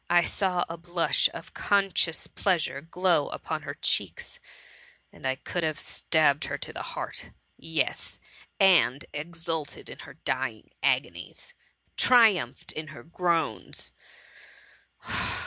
[0.09, 4.39] I saw a blush of conscious pleasure glow upbn her cheeks,
[5.11, 5.35] and I THE MUMMY.
[5.43, 7.29] 93 could have stabbed her to the heart,—
[7.61, 8.17] ^yes,
[8.59, 11.53] and exulted in her dying agonies—
[11.97, 13.91] triumphed in her groans.